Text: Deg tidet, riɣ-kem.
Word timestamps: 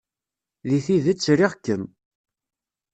Deg 0.69 0.81
tidet, 0.85 1.25
riɣ-kem. 1.39 1.83